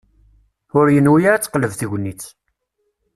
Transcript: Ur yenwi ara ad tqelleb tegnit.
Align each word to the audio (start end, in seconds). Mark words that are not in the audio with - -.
Ur 0.77 0.87
yenwi 0.95 1.19
ara 1.29 1.35
ad 1.37 1.41
tqelleb 1.43 1.73
tegnit. 1.79 2.23